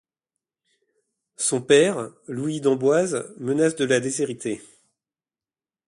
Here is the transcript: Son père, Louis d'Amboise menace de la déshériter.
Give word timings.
Son 1.37 1.61
père, 1.61 2.09
Louis 2.27 2.59
d'Amboise 2.59 3.31
menace 3.37 3.75
de 3.75 3.85
la 3.85 3.99
déshériter. 3.99 4.59